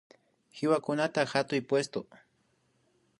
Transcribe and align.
Wiwakunata 0.55 1.21
hatuy 1.31 1.61
pushtu 1.69 1.99